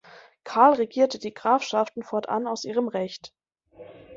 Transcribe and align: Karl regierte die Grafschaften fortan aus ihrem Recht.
Karl 0.43 0.73
regierte 0.77 1.19
die 1.19 1.31
Grafschaften 1.31 2.01
fortan 2.01 2.47
aus 2.47 2.63
ihrem 2.65 2.87
Recht. 2.87 3.35